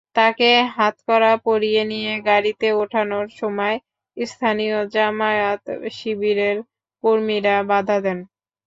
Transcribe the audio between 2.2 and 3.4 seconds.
গাড়িতে ওঠানোর